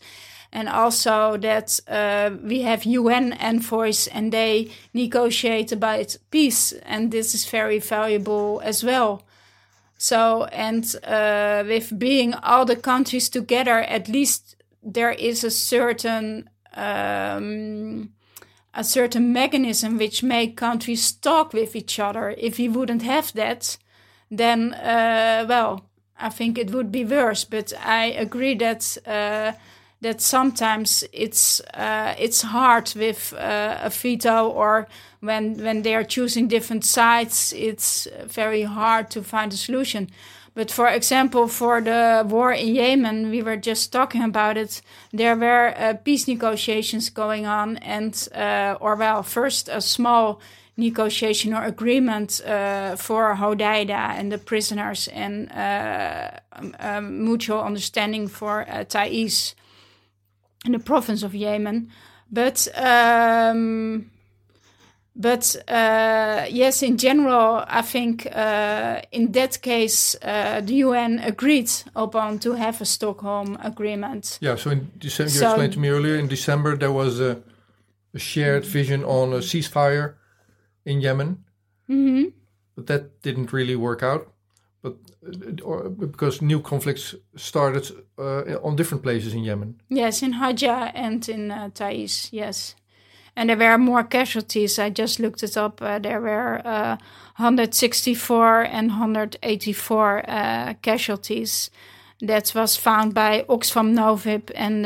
And 0.55 0.69
also 0.69 1.35
that 1.37 1.79
uh, 1.87 2.37
we 2.43 2.61
have 2.61 2.85
UN 2.85 3.33
envoys 3.33 4.07
and 4.07 4.31
they 4.31 4.69
negotiate 4.93 5.71
about 5.71 6.15
peace. 6.29 6.73
And 6.85 7.11
this 7.11 7.33
is 7.33 7.45
very 7.45 7.79
valuable 7.79 8.61
as 8.63 8.83
well. 8.83 9.23
So, 9.97 10.43
and 10.51 10.85
uh, 11.03 11.63
with 11.65 11.97
being 11.97 12.35
all 12.35 12.65
the 12.65 12.75
countries 12.75 13.29
together, 13.29 13.79
at 13.79 14.07
least 14.07 14.55
there 14.83 15.11
is 15.11 15.43
a 15.43 15.49
certain 15.49 16.49
um, 16.75 18.09
a 18.75 18.83
certain 18.83 19.31
mechanism 19.31 19.97
which 19.97 20.23
make 20.23 20.57
countries 20.57 21.11
talk 21.13 21.53
with 21.53 21.75
each 21.75 21.99
other. 21.99 22.35
If 22.37 22.57
we 22.57 22.67
wouldn't 22.67 23.03
have 23.03 23.33
that, 23.33 23.77
then 24.29 24.73
uh, 24.73 25.45
well, 25.47 25.85
I 26.19 26.29
think 26.29 26.57
it 26.57 26.71
would 26.71 26.91
be 26.91 27.05
worse. 27.05 27.43
But 27.43 27.73
I 27.83 28.05
agree 28.05 28.55
that 28.55 28.97
uh, 29.05 29.53
that 30.03 30.21
sometimes 30.21 31.03
it's 31.11 31.59
uh, 31.73 32.13
it's 32.19 32.41
hard 32.41 32.93
with 32.95 33.33
uh, 33.33 33.79
a 33.81 33.89
veto 33.89 34.47
or 34.49 34.87
when 35.19 35.57
when 35.63 35.81
they 35.81 35.95
are 35.95 36.03
choosing 36.05 36.47
different 36.47 36.85
sides. 36.85 37.53
It's 37.53 38.07
very 38.27 38.63
hard 38.63 39.09
to 39.11 39.23
find 39.23 39.51
a 39.53 39.57
solution. 39.57 40.09
But 40.55 40.71
for 40.71 40.87
example, 40.87 41.47
for 41.47 41.81
the 41.81 42.23
war 42.29 42.53
in 42.53 42.75
Yemen, 42.75 43.31
we 43.31 43.41
were 43.41 43.57
just 43.57 43.91
talking 43.91 44.21
about 44.21 44.55
it. 44.55 44.81
There 45.11 45.35
were 45.35 45.73
uh, 45.75 45.95
peace 46.03 46.27
negotiations 46.27 47.09
going 47.09 47.47
on, 47.47 47.77
and 47.77 48.27
uh, 48.35 48.77
or 48.79 48.95
well, 48.95 49.23
first 49.23 49.67
a 49.69 49.81
small 49.81 50.39
negotiation 50.77 51.53
or 51.53 51.63
agreement 51.63 52.41
uh, 52.45 52.95
for 52.95 53.35
Hodeidah 53.35 54.19
and 54.19 54.31
the 54.31 54.37
prisoners, 54.37 55.07
and 55.07 55.51
uh, 55.51 56.31
um, 56.53 56.75
um, 56.79 57.25
mutual 57.25 57.61
understanding 57.61 58.27
for 58.27 58.61
uh, 58.61 58.83
Taiz 58.83 59.55
in 60.65 60.71
the 60.71 60.79
province 60.79 61.23
of 61.23 61.35
Yemen. 61.35 61.89
But 62.31 62.67
um, 62.75 64.09
but 65.15 65.55
uh, 65.67 66.45
yes, 66.49 66.81
in 66.81 66.97
general, 66.97 67.63
I 67.67 67.83
think 67.83 68.27
uh, 68.35 69.01
in 69.11 69.31
that 69.33 69.61
case, 69.61 70.15
uh, 70.23 70.61
the 70.61 70.73
UN 70.75 71.19
agreed 71.19 71.71
upon 71.95 72.39
to 72.39 72.53
have 72.53 72.81
a 72.81 72.85
Stockholm 72.85 73.57
agreement. 73.61 74.39
Yeah, 74.41 74.55
so 74.55 74.71
in 74.71 74.91
December, 74.97 75.31
you 75.31 75.39
so, 75.39 75.49
explained 75.49 75.73
to 75.73 75.79
me 75.79 75.89
earlier, 75.89 76.15
in 76.15 76.27
December 76.27 76.75
there 76.75 76.91
was 76.91 77.19
a, 77.19 77.43
a 78.15 78.19
shared 78.19 78.65
vision 78.65 79.03
on 79.03 79.33
a 79.33 79.37
ceasefire 79.37 80.15
in 80.83 80.99
Yemen. 80.99 81.43
Mm-hmm. 81.87 82.29
But 82.75 82.87
that 82.87 83.21
didn't 83.21 83.53
really 83.53 83.75
work 83.75 84.01
out. 84.01 84.33
But 84.81 84.95
or, 85.63 85.89
because 85.89 86.41
new 86.41 86.59
conflicts 86.61 87.15
started 87.35 87.91
uh, 88.17 88.59
on 88.63 88.75
different 88.75 89.03
places 89.03 89.33
in 89.33 89.43
Yemen. 89.43 89.81
Yes, 89.89 90.21
in 90.21 90.33
Hajjah 90.33 90.91
and 90.93 91.27
in 91.29 91.51
uh, 91.51 91.69
Taiz, 91.73 92.29
yes 92.31 92.75
and 93.35 93.49
there 93.49 93.57
were 93.57 93.77
more 93.77 94.03
casualties. 94.03 94.77
I 94.77 94.89
just 94.89 95.19
looked 95.19 95.43
it 95.43 95.57
up. 95.57 95.81
Uh, 95.81 95.99
there 95.99 96.21
were 96.21 96.61
uh, 96.65 96.97
164 97.37 98.61
and 98.63 98.89
184 98.89 100.29
uh, 100.29 100.73
casualties. 100.81 101.69
That 102.21 102.53
was 102.55 102.77
found 102.77 103.13
by 103.13 103.43
Oxfam 103.49 103.93
Novib 103.93 104.49
and 104.55 104.85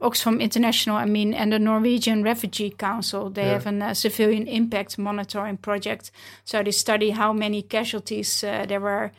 Oxfam 0.00 0.40
International, 0.40 0.94
I 0.94 1.06
mean, 1.06 1.34
and 1.34 1.52
the 1.52 1.58
Norwegian 1.58 2.22
Refugee 2.22 2.70
Council. 2.70 3.28
They 3.28 3.42
yeah. 3.42 3.54
have 3.54 3.66
a 3.66 3.84
uh, 3.84 3.94
civilian 3.94 4.46
impact 4.46 4.96
monitoring 4.96 5.56
project. 5.56 6.12
So 6.44 6.62
they 6.62 6.70
study 6.70 7.10
how 7.10 7.32
many 7.32 7.62
casualties 7.62 8.44
uh, 8.44 8.66
there 8.68 8.78
were 8.80 9.10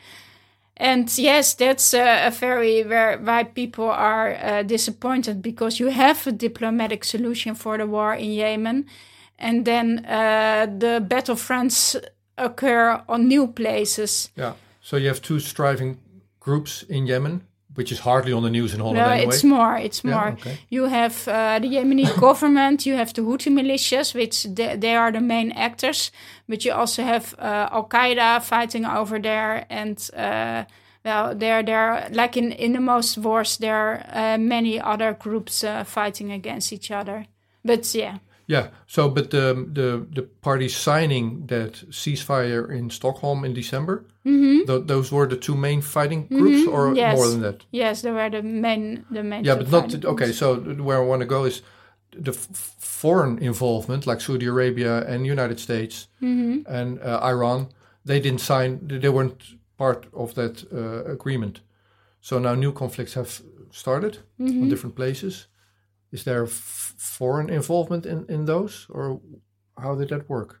and 0.78 1.18
yes, 1.18 1.54
that's 1.54 1.92
a 1.92 2.30
very 2.30 2.84
where 2.84 3.18
why 3.18 3.44
people 3.44 3.90
are 3.90 4.36
uh, 4.36 4.62
disappointed 4.62 5.42
because 5.42 5.80
you 5.80 5.88
have 5.88 6.26
a 6.26 6.32
diplomatic 6.32 7.04
solution 7.04 7.54
for 7.54 7.76
the 7.76 7.86
war 7.86 8.14
in 8.14 8.30
Yemen, 8.30 8.86
and 9.38 9.64
then 9.64 10.04
uh, 10.06 10.66
the 10.66 11.04
battlefronts 11.06 11.96
occur 12.36 13.02
on 13.08 13.26
new 13.26 13.48
places. 13.48 14.30
Yeah. 14.36 14.52
So 14.80 14.96
you 14.96 15.08
have 15.08 15.20
two 15.20 15.40
striving 15.40 15.98
groups 16.38 16.84
in 16.84 17.06
Yemen, 17.06 17.42
which 17.78 17.92
is 17.92 18.00
hardly 18.00 18.32
on 18.32 18.42
the 18.42 18.50
news 18.50 18.74
in 18.74 18.80
Holland 18.80 18.98
no, 18.98 19.08
anyway. 19.08 19.32
it's 19.32 19.44
more. 19.44 19.76
It's 19.78 20.02
more. 20.02 20.28
Yeah, 20.30 20.40
okay. 20.40 20.58
You 20.68 20.86
have 20.86 21.28
uh, 21.28 21.60
the 21.60 21.68
Yemeni 21.68 22.06
government. 22.26 22.84
You 22.84 22.96
have 22.96 23.12
the 23.12 23.22
Houthi 23.22 23.52
militias, 23.52 24.14
which 24.14 24.42
they, 24.42 24.76
they, 24.76 24.96
are 24.96 25.12
the 25.12 25.20
main 25.20 25.52
actors. 25.52 26.10
But 26.48 26.64
you 26.64 26.72
also 26.72 27.04
have 27.04 27.36
uh, 27.38 27.68
Al 27.70 27.86
Qaeda 27.88 28.42
fighting 28.42 28.84
over 28.84 29.20
there, 29.20 29.64
and 29.70 29.96
uh, 30.16 30.64
well, 31.04 31.36
there, 31.36 31.62
there, 31.62 32.08
like 32.10 32.36
in 32.36 32.50
in 32.50 32.72
the 32.72 32.80
most 32.80 33.16
wars, 33.16 33.58
there 33.58 33.76
are 33.76 34.34
uh, 34.34 34.38
many 34.38 34.80
other 34.80 35.14
groups 35.14 35.62
uh, 35.62 35.84
fighting 35.84 36.32
against 36.32 36.72
each 36.72 36.90
other. 36.90 37.26
But 37.64 37.94
yeah. 37.94 38.18
Yeah. 38.48 38.68
So, 38.86 39.10
but 39.10 39.30
the 39.30 39.54
the 39.72 40.06
the 40.10 40.22
parties 40.22 40.74
signing 40.74 41.46
that 41.46 41.72
ceasefire 41.90 42.70
in 42.70 42.90
Stockholm 42.90 43.44
in 43.44 43.52
December, 43.52 44.06
mm-hmm. 44.24 44.66
th- 44.66 44.86
those 44.86 45.12
were 45.12 45.26
the 45.28 45.36
two 45.36 45.54
main 45.54 45.82
fighting 45.82 46.26
groups, 46.26 46.62
mm-hmm. 46.62 46.74
or 46.74 46.94
yes. 46.96 47.16
more 47.16 47.28
than 47.28 47.42
that? 47.42 47.66
Yes, 47.70 48.02
they 48.02 48.10
were 48.10 48.30
the 48.30 48.42
main 48.42 49.04
the 49.10 49.22
main. 49.22 49.44
Yeah, 49.44 49.56
but 49.56 49.70
not 49.70 50.04
okay. 50.04 50.32
So 50.32 50.56
where 50.56 50.96
I 50.96 51.04
want 51.04 51.20
to 51.20 51.26
go 51.26 51.44
is 51.44 51.62
the 52.10 52.32
f- 52.32 52.48
foreign 52.78 53.38
involvement, 53.38 54.06
like 54.06 54.20
Saudi 54.22 54.46
Arabia 54.46 55.04
and 55.06 55.26
United 55.26 55.60
States 55.60 56.08
mm-hmm. 56.22 56.62
and 56.66 56.98
uh, 57.00 57.20
Iran. 57.22 57.68
They 58.04 58.18
didn't 58.20 58.40
sign. 58.40 58.80
They 58.82 59.10
weren't 59.10 59.42
part 59.76 60.06
of 60.14 60.34
that 60.34 60.64
uh, 60.72 61.04
agreement. 61.12 61.60
So 62.22 62.38
now 62.38 62.54
new 62.54 62.72
conflicts 62.72 63.14
have 63.14 63.42
started 63.70 64.18
mm-hmm. 64.40 64.62
on 64.62 64.68
different 64.70 64.96
places 64.96 65.48
is 66.12 66.24
there 66.24 66.46
foreign 66.46 67.50
involvement 67.50 68.06
in, 68.06 68.24
in 68.28 68.44
those, 68.44 68.86
or 68.90 69.20
how 69.76 69.94
did 69.94 70.08
that 70.08 70.28
work? 70.28 70.60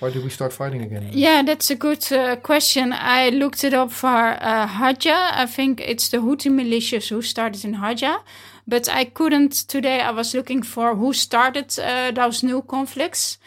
Why 0.00 0.10
did 0.10 0.24
we 0.24 0.30
start 0.30 0.52
fighting 0.52 0.82
again? 0.82 1.08
Yeah, 1.12 1.42
that's 1.42 1.70
a 1.70 1.74
good 1.74 2.12
uh, 2.12 2.36
question. 2.36 2.92
I 2.92 3.30
looked 3.30 3.64
it 3.64 3.72
up 3.72 3.90
for 3.90 4.36
uh. 4.40 4.68
I 4.68 5.46
think 5.46 5.80
it's 5.80 6.10
the 6.10 6.18
Houthi 6.18 6.50
militias 6.50 7.08
who 7.08 7.22
started 7.22 7.64
in 7.64 7.76
Hajjah. 7.76 8.20
But 8.66 8.88
I 8.88 9.04
couldn't 9.04 9.52
today. 9.68 10.00
I 10.00 10.10
was 10.10 10.34
looking 10.34 10.62
for 10.62 10.96
who 10.96 11.12
started 11.12 11.78
uh, 11.78 12.10
those 12.10 12.42
new 12.42 12.62
conflicts. 12.62 13.38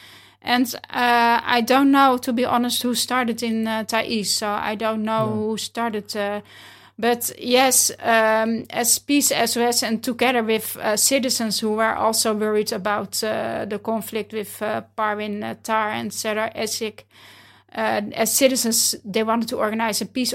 And 0.41 0.73
uh, 0.89 1.41
I 1.43 1.61
don't 1.61 1.91
know, 1.91 2.17
to 2.17 2.33
be 2.33 2.45
honest, 2.45 2.81
who 2.81 2.95
started 2.95 3.43
in 3.43 3.67
uh, 3.67 3.83
Taiz. 3.83 4.27
So 4.27 4.47
I 4.47 4.75
don't 4.75 5.03
know 5.03 5.27
no. 5.27 5.35
who 5.35 5.57
started 5.57 6.15
uh, 6.15 6.41
but 6.99 7.31
yes, 7.39 7.91
um, 7.99 8.65
as 8.69 8.99
Peace 8.99 9.29
SOS 9.29 9.83
and 9.83 10.03
together 10.03 10.43
with 10.43 10.75
uh, 10.75 10.97
citizens 10.97 11.61
who 11.61 11.71
were 11.71 11.95
also 11.95 12.33
worried 12.33 12.73
about 12.73 13.23
uh, 13.23 13.63
the 13.63 13.79
conflict 13.79 14.33
with 14.33 14.61
uh, 14.61 14.81
Parvin 14.97 15.41
uh, 15.41 15.55
Tar 15.63 15.91
and 15.91 16.11
Sardar 16.11 16.51
Essig, 16.53 17.05
uh, 17.73 18.01
as 18.13 18.33
citizens, 18.33 18.95
they 19.05 19.23
wanted 19.23 19.47
to 19.47 19.57
organize 19.57 20.01
a 20.01 20.05
peace 20.05 20.33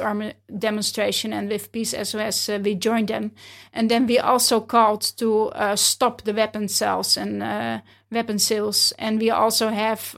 demonstration, 0.58 1.34
and 1.34 1.50
with 1.50 1.70
Peace 1.70 1.90
SOS, 1.90 2.48
uh, 2.48 2.58
we 2.62 2.74
joined 2.74 3.08
them. 3.08 3.32
And 3.74 3.90
then 3.90 4.06
we 4.06 4.18
also 4.18 4.60
called 4.60 5.02
to 5.18 5.52
stop 5.74 6.22
the 6.22 6.32
weapon 6.32 6.68
sales 6.68 7.18
and 7.18 7.82
weapon 8.10 8.38
sales. 8.38 8.94
And 8.98 9.20
we 9.20 9.30
also 9.30 9.68
have 9.68 10.14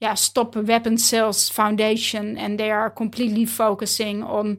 yeah, 0.00 0.14
Stop 0.14 0.54
Weapon 0.56 0.98
Sales 0.98 1.48
Foundation, 1.48 2.36
and 2.36 2.58
they 2.58 2.70
are 2.70 2.90
completely 2.90 3.46
focusing 3.46 4.22
on 4.22 4.58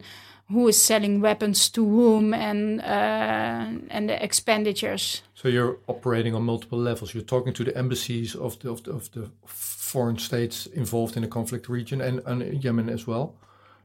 who 0.51 0.67
is 0.67 0.81
selling 0.81 1.21
weapons 1.21 1.69
to 1.69 1.83
whom 1.83 2.33
and 2.33 2.81
uh, 2.81 3.65
and 3.89 4.09
the 4.09 4.23
expenditures. 4.23 5.23
So 5.33 5.47
you're 5.47 5.77
operating 5.87 6.35
on 6.35 6.43
multiple 6.43 6.79
levels. 6.79 7.13
You're 7.13 7.23
talking 7.23 7.53
to 7.53 7.63
the 7.63 7.75
embassies 7.77 8.35
of 8.35 8.59
the 8.59 8.69
of 8.71 8.83
the, 8.83 8.91
of 8.91 9.11
the 9.11 9.29
foreign 9.45 10.17
states 10.17 10.67
involved 10.67 11.15
in 11.15 11.21
the 11.21 11.29
conflict 11.29 11.69
region 11.69 12.01
and, 12.01 12.21
and 12.25 12.63
Yemen 12.63 12.89
as 12.89 13.07
well, 13.07 13.35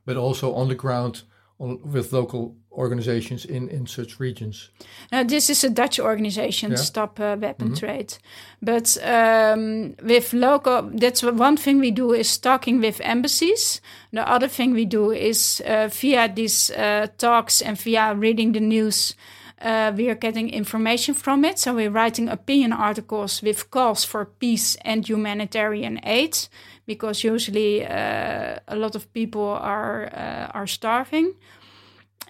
but 0.04 0.16
also 0.16 0.54
on 0.54 0.68
the 0.68 0.74
ground 0.74 1.22
on, 1.58 1.80
with 1.92 2.12
local 2.12 2.56
organizations 2.80 3.44
in, 3.44 3.68
in 3.68 3.86
such 3.86 4.20
regions? 4.20 4.70
Now, 5.12 5.22
this 5.22 5.50
is 5.50 5.64
a 5.64 5.70
Dutch 5.70 6.00
organization, 6.00 6.70
Yeah. 6.70 6.78
Stop 6.78 7.20
uh, 7.20 7.36
Weapon 7.40 7.74
Trade. 7.74 8.18
But 8.62 8.96
um, 9.04 9.94
with 10.02 10.32
local, 10.32 10.90
that's 10.94 11.22
one 11.22 11.56
thing 11.56 11.80
we 11.80 11.90
do 11.90 12.12
is 12.12 12.38
talking 12.38 12.80
with 12.80 13.00
embassies. 13.04 13.80
The 14.12 14.28
other 14.28 14.48
thing 14.48 14.74
we 14.74 14.86
do 14.86 15.12
is 15.12 15.62
uh, 15.66 15.88
via 16.00 16.28
these 16.34 16.70
uh, 16.70 17.06
talks 17.18 17.62
and 17.62 17.78
via 17.78 18.14
reading 18.14 18.52
the 18.52 18.60
news, 18.60 19.14
uh, 19.60 19.92
we 19.96 20.08
are 20.08 20.14
getting 20.14 20.50
information 20.50 21.14
from 21.14 21.44
it. 21.44 21.58
So 21.58 21.74
we're 21.74 21.90
writing 21.90 22.28
opinion 22.28 22.72
articles 22.72 23.42
with 23.42 23.70
calls 23.70 24.04
for 24.04 24.24
peace 24.24 24.76
and 24.84 25.08
humanitarian 25.08 26.00
aid, 26.02 26.48
because 26.86 27.24
usually 27.24 27.84
uh, 27.84 28.58
a 28.66 28.76
lot 28.76 28.94
of 28.94 29.12
people 29.12 29.58
are 29.60 30.10
uh, 30.14 30.58
are 30.58 30.66
starving. 30.66 31.34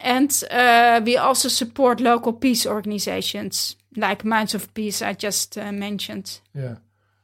And 0.02 0.44
uh, 0.50 1.00
we 1.04 1.16
also 1.16 1.48
support 1.48 2.00
local 2.00 2.32
peace 2.32 2.66
organizations 2.66 3.76
like 3.96 4.24
Minds 4.24 4.54
of 4.54 4.72
Peace, 4.74 5.02
I 5.02 5.12
just 5.12 5.58
uh, 5.58 5.72
mentioned. 5.72 6.40
Yeah, 6.54 6.76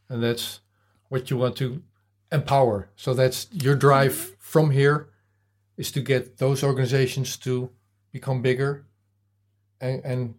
and 0.09 0.23
that's 0.23 0.61
what 1.09 1.31
you 1.31 1.37
want 1.37 1.57
to 1.57 1.83
empower. 2.33 2.91
So 2.97 3.15
that's 3.15 3.47
your 3.53 3.77
drive 3.77 4.37
from 4.39 4.71
here 4.71 5.09
is 5.77 5.93
to 5.93 6.01
get 6.01 6.39
those 6.39 6.63
organizations 6.63 7.37
to 7.37 7.71
become 8.13 8.43
bigger 8.43 8.85
and, 9.81 10.05
and 10.05 10.35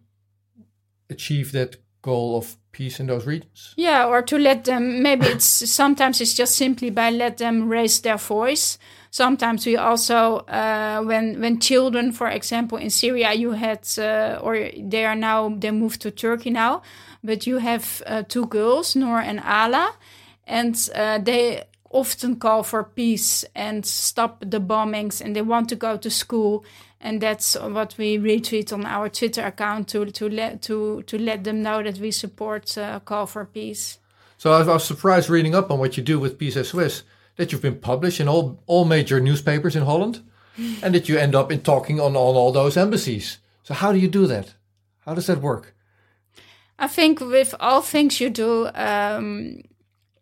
achieve 1.08 1.52
that 1.52 1.76
goal 2.02 2.36
of 2.36 2.56
peace 2.72 3.00
in 3.00 3.06
those 3.06 3.26
regions. 3.26 3.74
Yeah, 3.76 4.06
or 4.06 4.22
to 4.22 4.38
let 4.38 4.64
them, 4.64 5.02
maybe 5.02 5.26
it's 5.26 5.44
sometimes 5.44 6.20
it's 6.20 6.34
just 6.34 6.56
simply 6.56 6.90
by 6.90 7.10
let 7.10 7.38
them 7.38 7.68
raise 7.68 8.00
their 8.00 8.18
voice. 8.18 8.78
Sometimes 9.10 9.64
we 9.66 9.76
also, 9.76 10.38
uh, 10.48 11.02
when 11.02 11.40
when 11.40 11.60
children, 11.60 12.12
for 12.12 12.28
example, 12.28 12.78
in 12.78 12.90
Syria, 12.90 13.32
you 13.32 13.52
had, 13.52 13.88
uh, 13.98 14.38
or 14.42 14.70
they 14.76 15.04
are 15.04 15.16
now 15.16 15.48
they 15.48 15.70
moved 15.70 16.00
to 16.02 16.10
Turkey 16.10 16.50
now, 16.50 16.82
but 17.24 17.46
you 17.46 17.58
have 17.58 18.02
uh, 18.06 18.22
two 18.28 18.46
girls, 18.46 18.94
Noor 18.94 19.20
and 19.20 19.40
Ala, 19.40 19.94
and 20.46 20.76
uh, 20.94 21.18
they 21.18 21.64
often 21.90 22.36
call 22.36 22.62
for 22.62 22.84
peace 22.84 23.46
and 23.54 23.86
stop 23.86 24.44
the 24.46 24.60
bombings, 24.60 25.22
and 25.22 25.34
they 25.34 25.42
want 25.42 25.70
to 25.70 25.76
go 25.76 25.96
to 25.96 26.10
school, 26.10 26.64
and 27.00 27.20
that's 27.20 27.54
what 27.54 27.94
we 27.96 28.18
retweet 28.18 28.72
on 28.72 28.84
our 28.84 29.08
Twitter 29.08 29.42
account 29.42 29.88
to 29.88 30.04
to 30.04 30.28
let 30.28 30.60
to 30.62 31.02
to 31.02 31.18
let 31.18 31.44
them 31.44 31.62
know 31.62 31.82
that 31.82 31.98
we 31.98 32.10
support 32.10 32.76
uh, 32.76 33.00
call 33.00 33.26
for 33.26 33.46
peace. 33.46 33.98
So 34.36 34.52
I 34.52 34.62
was 34.62 34.84
surprised 34.84 35.30
reading 35.30 35.54
up 35.54 35.70
on 35.70 35.78
what 35.78 35.96
you 35.96 36.02
do 36.02 36.20
with 36.20 36.38
Peace 36.38 36.54
SOS 36.54 37.02
that 37.38 37.50
you've 37.52 37.62
been 37.62 37.80
published 37.80 38.20
in 38.20 38.28
all 38.28 38.62
all 38.66 38.84
major 38.84 39.20
newspapers 39.20 39.74
in 39.74 39.84
Holland, 39.84 40.20
and 40.82 40.94
that 40.94 41.08
you 41.08 41.16
end 41.18 41.34
up 41.34 41.50
in 41.50 41.60
talking 41.60 42.00
on, 42.00 42.16
on 42.16 42.36
all 42.36 42.52
those 42.52 42.76
embassies. 42.76 43.38
So 43.62 43.74
how 43.74 43.92
do 43.92 43.98
you 43.98 44.08
do 44.08 44.26
that? 44.26 44.54
How 45.06 45.14
does 45.14 45.26
that 45.26 45.40
work? 45.40 45.74
I 46.78 46.88
think 46.88 47.20
with 47.20 47.54
all 47.58 47.80
things 47.82 48.20
you 48.20 48.30
do, 48.30 48.68
um, 48.74 49.62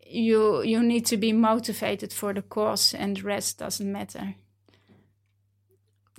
you 0.06 0.62
you 0.62 0.82
need 0.82 1.06
to 1.06 1.16
be 1.16 1.32
motivated 1.32 2.12
for 2.12 2.35
the 2.35 2.42
cause, 2.42 2.94
and 2.94 3.16
the 3.16 3.23
rest 3.23 3.58
doesn't 3.58 3.90
matter. 3.92 4.35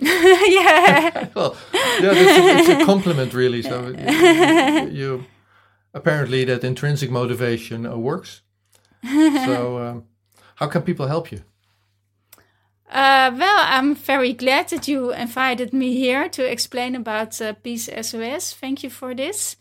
yeah, 0.00 1.28
Well, 1.34 1.56
yeah, 2.00 2.14
that's 2.14 2.38
a, 2.38 2.72
it's 2.72 2.82
a 2.82 2.84
compliment, 2.84 3.34
really. 3.34 3.62
So 3.62 3.88
you, 3.88 4.90
you 4.90 5.24
apparently 5.92 6.44
that 6.44 6.62
intrinsic 6.62 7.10
motivation 7.10 7.86
uh, 7.86 7.96
works. 7.96 8.42
So 9.02 9.78
um, 9.78 10.04
how 10.58 10.66
can 10.66 10.82
people 10.82 11.06
help 11.06 11.30
you? 11.30 11.40
Uh, 12.90 13.30
well, 13.38 13.58
I'm 13.58 13.94
very 13.94 14.32
glad 14.32 14.70
that 14.70 14.88
you 14.88 15.12
invited 15.12 15.72
me 15.72 15.94
here 15.94 16.28
to 16.30 16.50
explain 16.50 16.96
about 16.96 17.40
uh, 17.40 17.52
Peace 17.52 17.88
SOS. 18.00 18.54
Thank 18.54 18.82
you 18.82 18.90
for 18.90 19.14
this. 19.14 19.56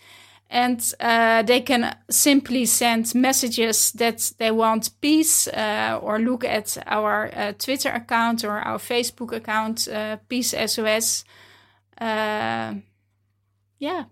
And 0.49 0.81
uh, 0.99 1.43
they 1.43 1.61
can 1.61 1.95
simply 2.09 2.65
send 2.65 3.13
messages 3.13 3.91
that 3.91 4.31
they 4.39 4.49
want 4.49 4.89
peace 5.01 5.47
uh, 5.49 5.99
or 6.01 6.19
look 6.19 6.45
at 6.45 6.77
our 6.87 7.29
uh, 7.35 7.51
Twitter 7.51 7.89
account 7.89 8.43
or 8.43 8.59
our 8.59 8.79
Facebook 8.79 9.35
account, 9.35 9.87
uh, 9.89 10.17
Peace 10.29 10.55
SOS. 10.55 11.25
Yeah. 13.79 14.05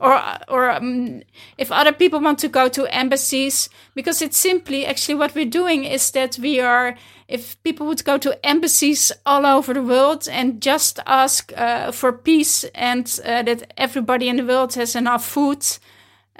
Oh. 0.00 0.08
Or, 0.08 0.38
or 0.48 0.70
um, 0.70 1.22
if 1.58 1.70
other 1.70 1.92
people 1.92 2.20
want 2.20 2.38
to 2.40 2.48
go 2.48 2.68
to 2.68 2.86
embassies, 2.86 3.68
because 3.94 4.22
it's 4.22 4.36
simply 4.36 4.86
actually 4.86 5.16
what 5.16 5.34
we're 5.34 5.44
doing 5.44 5.84
is 5.84 6.10
that 6.12 6.38
we 6.38 6.60
are, 6.60 6.96
if 7.28 7.62
people 7.62 7.86
would 7.86 8.04
go 8.04 8.18
to 8.18 8.38
embassies 8.46 9.12
all 9.24 9.44
over 9.44 9.74
the 9.74 9.82
world 9.82 10.28
and 10.30 10.62
just 10.62 10.98
ask 11.06 11.52
uh, 11.56 11.92
for 11.92 12.12
peace 12.12 12.64
and 12.74 13.20
uh, 13.24 13.42
that 13.42 13.72
everybody 13.76 14.28
in 14.28 14.36
the 14.36 14.44
world 14.44 14.74
has 14.74 14.96
enough 14.96 15.24
food. 15.24 15.64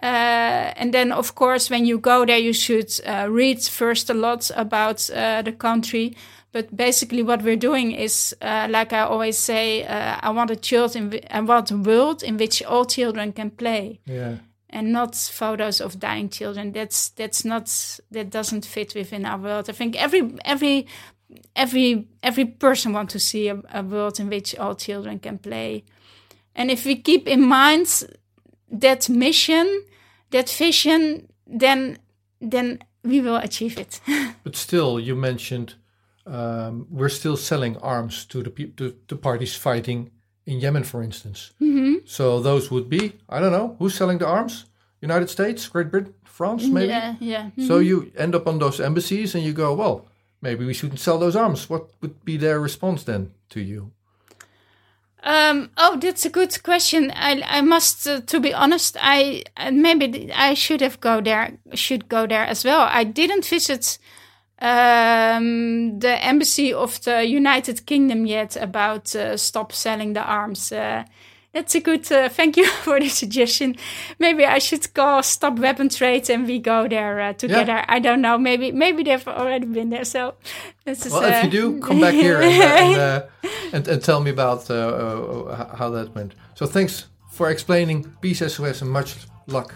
Uh, 0.03 0.75
and 0.77 0.93
then, 0.93 1.13
of 1.13 1.35
course, 1.35 1.71
when 1.71 1.87
you 1.87 1.99
go 1.99 2.25
there, 2.25 2.39
you 2.39 2.53
should 2.53 2.91
uh, 3.07 3.29
read 3.31 3.63
first 3.63 4.11
a 4.11 4.15
lot 4.15 4.51
about 4.57 5.09
uh, 5.11 5.43
the 5.43 5.53
country. 5.53 6.17
But 6.53 6.77
basically, 6.77 7.23
what 7.23 7.43
we're 7.43 7.57
doing 7.57 7.93
is, 7.93 8.37
uh, 8.43 8.69
like 8.71 8.93
I 8.93 9.01
always 9.01 9.39
say, 9.39 9.85
uh, 9.85 10.19
I 10.21 10.31
want 10.31 10.51
a 10.51 10.57
child 10.57 10.95
in, 10.95 11.19
I 11.31 11.41
want 11.41 11.71
a 11.71 11.77
world 11.77 12.23
in 12.23 12.37
which 12.37 12.63
all 12.63 12.85
children 12.85 13.33
can 13.33 13.51
play, 13.51 14.01
Yeah, 14.05 14.37
and 14.69 14.93
not 14.93 15.15
photos 15.15 15.81
of 15.81 15.99
dying 15.99 16.29
children. 16.29 16.73
That's 16.73 17.09
that's 17.09 17.45
not 17.45 17.99
that 18.11 18.31
doesn't 18.31 18.67
fit 18.67 18.95
within 18.95 19.25
our 19.25 19.39
world. 19.39 19.71
I 19.71 19.73
think 19.73 19.97
every 19.97 20.35
every 20.45 20.87
every 21.57 22.07
every 22.23 22.45
person 22.45 22.93
wants 22.93 23.13
to 23.15 23.19
see 23.19 23.49
a, 23.49 23.63
a 23.73 23.83
world 23.83 24.21
in 24.21 24.29
which 24.29 24.55
all 24.59 24.75
children 24.75 25.21
can 25.21 25.39
play, 25.39 25.85
and 26.55 26.71
if 26.71 26.85
we 26.85 26.97
keep 26.97 27.27
in 27.29 27.49
mind 27.49 28.05
that 28.71 29.09
mission, 29.09 29.85
that 30.31 30.51
vision, 30.51 31.29
then 31.47 31.97
then 32.41 32.79
we 33.03 33.23
will 33.23 33.37
achieve 33.37 33.79
it. 33.79 34.01
but 34.45 34.55
still, 34.55 35.01
you 35.01 35.17
mentioned 35.17 35.77
um, 36.27 36.87
we're 36.91 37.09
still 37.09 37.37
selling 37.37 37.77
arms 37.79 38.25
to 38.27 38.43
the 38.43 38.51
peop 38.51 38.77
to, 38.77 38.97
to 39.09 39.17
parties 39.17 39.55
fighting 39.55 40.11
in 40.47 40.61
Yemen, 40.61 40.85
for 40.85 41.03
instance. 41.03 41.53
Mm-hmm. 41.61 42.07
So 42.07 42.41
those 42.41 42.71
would 42.71 42.89
be 42.89 43.15
I 43.29 43.41
don't 43.41 43.53
know 43.53 43.77
who's 43.79 43.95
selling 43.95 44.19
the 44.19 44.27
arms. 44.27 44.67
United 45.01 45.29
States, 45.29 45.69
Great 45.69 45.91
Britain, 45.91 46.15
France, 46.25 46.65
maybe. 46.65 46.89
Yeah, 46.89 47.17
yeah. 47.19 47.51
So 47.67 47.79
you 47.79 48.13
end 48.17 48.35
up 48.35 48.47
on 48.47 48.59
those 48.61 48.81
embassies 48.81 49.35
and 49.35 49.43
you 49.45 49.53
go, 49.53 49.75
well, 49.75 50.07
maybe 50.41 50.65
we 50.65 50.73
shouldn't 50.73 51.01
sell 51.01 51.19
those 51.19 51.35
arms. 51.35 51.69
What 51.69 51.91
would 52.01 52.25
be 52.25 52.37
their 52.37 52.61
response 52.61 53.03
then 53.03 53.33
to 53.51 53.61
you? 53.61 53.91
Um, 55.25 55.71
oh, 55.77 55.99
that's 56.01 56.25
a 56.25 56.31
good 56.31 56.63
question. 56.63 57.13
I, 57.15 57.43
I 57.47 57.61
must, 57.61 58.07
uh, 58.09 58.21
to 58.23 58.41
be 58.41 58.53
honest, 58.53 58.97
I 59.01 59.45
uh, 59.57 59.71
maybe 59.71 60.33
I 60.33 60.55
should 60.55 60.81
have 60.81 61.01
go 61.01 61.21
there. 61.21 61.59
Should 61.75 62.09
go 62.09 62.27
there 62.27 62.45
as 62.45 62.65
well. 62.65 62.89
I 62.91 63.05
didn't 63.05 63.45
visit 63.45 63.99
um, 64.63 65.99
the 65.99 66.25
embassy 66.25 66.73
of 66.73 67.01
the 67.03 67.25
United 67.25 67.85
Kingdom 67.85 68.27
yet 68.27 68.57
about 68.57 69.15
uh, 69.17 69.37
stop 69.37 69.73
selling 69.73 70.13
the 70.13 70.23
arms. 70.23 70.71
Uh, 70.73 71.05
that's 71.53 71.75
a 71.75 71.81
good. 71.81 72.11
Uh, 72.11 72.29
thank 72.29 72.57
you 72.57 72.67
for 72.85 72.99
the 73.01 73.09
suggestion. 73.09 73.77
Maybe 74.19 74.47
I 74.47 74.59
should 74.59 74.95
call 74.95 75.23
stop 75.23 75.59
weapon 75.59 75.89
trade 75.89 76.31
and 76.31 76.47
we 76.47 76.59
go 76.59 76.89
there 76.89 77.21
uh, 77.21 77.33
together. 77.35 77.85
I 77.89 77.99
don't 77.99 78.23
know. 78.23 78.39
Maybe 78.39 78.73
maybe 78.73 79.03
they've 79.03 79.29
already 79.29 79.67
been 79.67 79.91
there. 79.91 80.05
So 80.05 80.35
this 80.85 81.07
is. 81.07 81.13
Well, 81.13 81.25
if 81.25 81.35
uh, 81.35 81.47
you 81.47 81.51
do, 81.51 81.81
come 81.81 82.01
back 82.01 82.15
here 82.15 82.41
and, 82.41 82.63
uh, 82.63 82.65
and, 82.65 82.97
uh, 83.01 83.23
and, 83.73 83.89
and 83.89 84.03
tell 84.03 84.21
me 84.21 84.31
about 84.31 84.71
uh, 84.71 84.75
uh, 84.75 85.77
how 85.77 85.91
that 85.91 86.15
went. 86.15 86.35
So 86.55 86.67
thanks 86.67 87.07
for 87.33 87.51
explaining 87.51 88.05
Peace 88.21 88.39
SOS 88.39 88.83
and 88.83 88.91
much 88.91 89.17
luck 89.47 89.75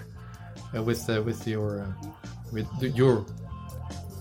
uh, 0.75 0.83
with 0.83 1.11
uh, 1.11 1.23
with 1.23 1.47
your 1.47 1.81
uh, 1.81 2.09
with 2.53 2.67
the, 2.81 2.89
your. 2.91 3.27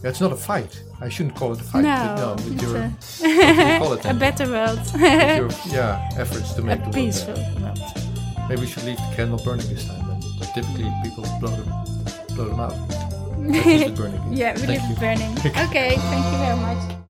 It's 0.03 0.21
not 0.21 0.31
a 0.31 0.35
fight. 0.35 0.81
I 1.01 1.09
shouldn't 1.09 1.35
call 1.35 1.53
it 1.53 1.59
a 1.61 1.63
fight. 1.63 1.83
but 1.83 2.15
No, 2.15 2.15
no 2.15 2.33
with 2.35 2.53
it's 2.53 2.63
your, 2.63 2.77
a- 2.77 3.73
you 3.73 3.79
call 3.79 3.93
it 3.97 4.05
a 4.05 4.13
better 4.13 4.47
world, 4.47 4.79
your 4.95 5.49
yeah 5.73 6.09
efforts 6.17 6.53
to 6.53 6.61
make 6.69 6.79
the 6.79 6.83
a 6.83 6.85
world 6.85 6.93
peaceful 6.95 7.33
world. 7.61 7.79
Maybe 8.49 8.61
we 8.61 8.67
should 8.67 8.83
leave 8.83 8.97
the 8.97 9.13
candle 9.15 9.39
burning 9.43 9.67
this 9.67 9.87
time. 9.87 10.09
And 10.11 10.21
typically 10.53 10.91
people 11.03 11.23
blow 11.39 11.49
them 11.49 11.69
blow 12.35 12.45
them 12.49 12.59
out. 12.59 12.75
Let's 13.39 13.65
leave 13.65 13.81
it 13.87 13.95
burning. 13.95 14.21
Yeah, 14.33 14.53
we 14.59 14.67
leave 14.67 14.81
it 14.83 14.99
burning. 14.99 15.31
Okay, 15.69 15.95
thank 15.97 16.25
you 16.31 16.37
very 16.37 16.57
much. 16.57 17.04